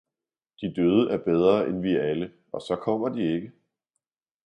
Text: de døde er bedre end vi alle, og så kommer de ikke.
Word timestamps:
de 0.61 0.73
døde 0.75 1.11
er 1.11 1.17
bedre 1.17 1.67
end 1.67 1.81
vi 1.81 1.95
alle, 1.95 2.33
og 2.51 2.61
så 2.61 2.75
kommer 2.75 3.09
de 3.09 3.33
ikke. 3.33 3.51